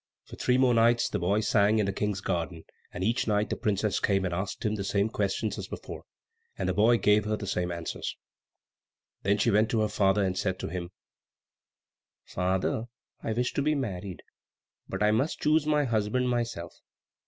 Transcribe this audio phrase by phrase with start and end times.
[0.25, 3.55] For three more nights the boy sang in the King's garden, and each night the
[3.55, 6.05] princess came and asked him the same questions as before,
[6.57, 8.17] and the boy gave her the same answers.
[9.21, 10.89] Then she went to her father, and said to him,
[12.25, 12.85] "Father,
[13.21, 14.23] I wish to be married;
[14.89, 16.73] but I must choose my husband myself."